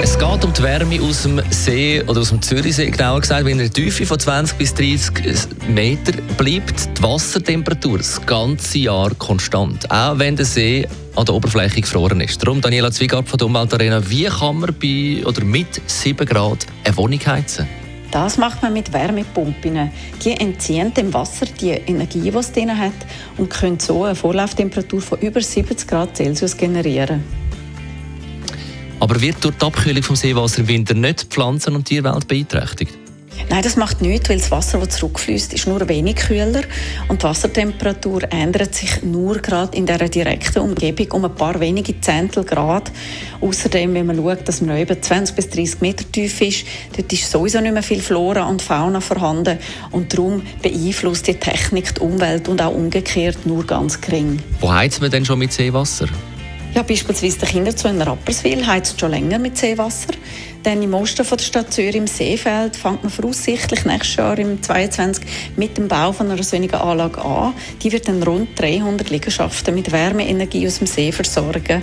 [0.00, 3.54] es geht um die Wärme aus dem See oder aus dem Zürichsee, genauer gesagt, wenn
[3.54, 9.90] in einer Tiefe von 20 bis 30 Meter bleibt die Wassertemperatur das ganze Jahr konstant,
[9.90, 10.86] auch wenn der See
[11.16, 12.42] an der Oberfläche gefroren ist.
[12.42, 16.96] Darum, Daniela Zwiegart von der Umweltarena, wie kann man bei oder mit 7 Grad eine
[16.96, 17.66] Wohnung heizen?
[18.10, 19.90] Das macht man mit Wärmepumpen.
[20.24, 22.94] Die entziehen dem Wasser die Energie, die es drin hat
[23.36, 27.22] und können so eine Vorlauftemperatur von über 70 Grad Celsius generieren.
[29.00, 32.98] Aber wird durch die Abkühlung vom Seewasser im Winter nicht die Pflanzen- und Tierwelt beeinträchtigt?
[33.48, 36.62] Nein, das macht nichts, weil das Wasser, das zurückfließt, ist nur wenig kühler
[37.08, 42.00] und die Wassertemperatur ändert sich nur gerade in der direkten Umgebung um ein paar wenige
[42.00, 42.90] Zehntel Grad.
[43.40, 47.30] Außerdem, wenn man schaut, dass man über 20 bis 30 Meter tief ist, dort ist
[47.30, 49.58] sowieso nicht mehr viel Flora und Fauna vorhanden
[49.92, 54.40] und darum beeinflusst die Technik die Umwelt und auch umgekehrt nur ganz gering.
[54.60, 56.08] Wo heizt man denn schon mit Seewasser?
[56.74, 60.12] Ja, beispielsweise der Kinderzoo in Rapperswil heizt schon länger mit Seewasser.
[60.62, 64.62] Dann im Osten von der Stadt Zürich im Seefeld fängt man voraussichtlich nächstes Jahr im
[64.62, 65.24] 22
[65.56, 67.54] mit dem Bau von einer solchen Anlage an.
[67.82, 71.82] Die wird dann rund 300 Liegenschaften mit Wärmeenergie aus dem See versorgen.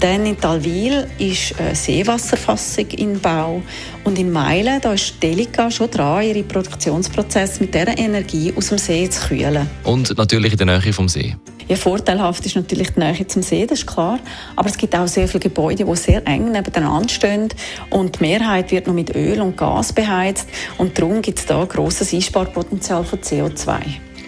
[0.00, 3.62] Dann in Talwil ist eine Seewasserfassung in Bau.
[4.04, 8.78] Und in Meilen, da ist Delica schon dran, ihre Produktionsprozesse mit dieser Energie aus dem
[8.78, 9.68] See zu kühlen.
[9.84, 11.36] Und natürlich in der Nähe vom See.
[11.68, 14.18] Ja, vorteilhaft ist natürlich die Nähe zum See, das ist klar.
[14.56, 17.48] Aber es gibt auch sehr viele Gebäude, die sehr eng nebeneinander stehen.
[17.90, 20.48] Und die Mehrheit wird noch mit Öl und Gas beheizt.
[20.78, 23.78] Und darum gibt es da grosses Einsparpotenzial von CO2.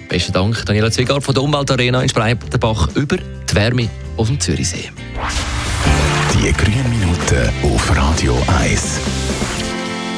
[0.08, 4.90] Besten Dank, Daniela Zwiegart von der Umweltarena in Spreitenbach über die Wärme auf dem Zürichsee.
[6.34, 9.00] Die grünen Minuten auf Radio 1.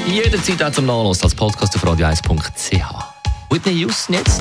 [0.06, 3.16] Jederzeit auch zum Nachlassen als Podcast auf radio1.ch.
[3.50, 4.40] Whitney Houston jetzt.